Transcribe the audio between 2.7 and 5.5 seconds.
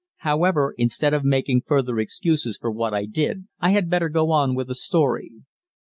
what I did, I had better go on with the story.